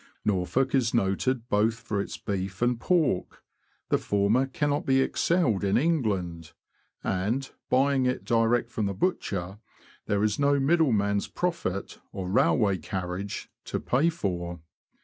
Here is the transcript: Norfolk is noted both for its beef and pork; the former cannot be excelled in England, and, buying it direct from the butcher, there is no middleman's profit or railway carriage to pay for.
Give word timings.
Norfolk 0.25 0.73
is 0.73 0.95
noted 0.95 1.47
both 1.47 1.75
for 1.75 2.01
its 2.01 2.17
beef 2.17 2.63
and 2.63 2.79
pork; 2.79 3.43
the 3.89 3.99
former 3.99 4.47
cannot 4.47 4.83
be 4.83 4.99
excelled 4.99 5.63
in 5.63 5.77
England, 5.77 6.53
and, 7.03 7.51
buying 7.69 8.07
it 8.07 8.25
direct 8.25 8.71
from 8.71 8.87
the 8.87 8.95
butcher, 8.95 9.59
there 10.07 10.23
is 10.23 10.39
no 10.39 10.59
middleman's 10.59 11.27
profit 11.27 11.99
or 12.11 12.27
railway 12.31 12.79
carriage 12.79 13.51
to 13.65 13.79
pay 13.79 14.09
for. 14.09 14.59